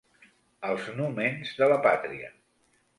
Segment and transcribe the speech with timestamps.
[0.69, 2.37] Els númens de la pàtria.